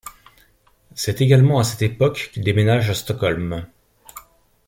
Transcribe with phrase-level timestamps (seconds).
[0.95, 3.67] C'est également à cette époque qu'il déménage à Stockholm.